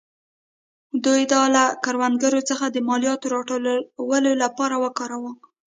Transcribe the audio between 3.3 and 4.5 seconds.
راټولولو